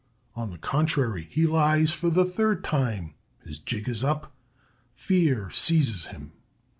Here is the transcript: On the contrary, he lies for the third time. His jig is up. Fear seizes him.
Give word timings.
On 0.35 0.49
the 0.49 0.57
contrary, 0.57 1.27
he 1.29 1.45
lies 1.45 1.91
for 1.93 2.09
the 2.09 2.25
third 2.25 2.63
time. 2.63 3.13
His 3.45 3.59
jig 3.59 3.87
is 3.87 4.03
up. 4.03 4.33
Fear 4.95 5.51
seizes 5.51 6.07
him. 6.07 6.31